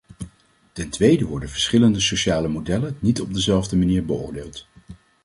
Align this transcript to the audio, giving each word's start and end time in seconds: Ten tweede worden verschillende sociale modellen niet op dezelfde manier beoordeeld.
Ten 0.73 0.89
tweede 0.89 1.25
worden 1.25 1.49
verschillende 1.49 1.99
sociale 1.99 2.47
modellen 2.47 2.97
niet 2.99 3.21
op 3.21 3.33
dezelfde 3.33 3.77
manier 3.77 4.05
beoordeeld. 4.05 4.65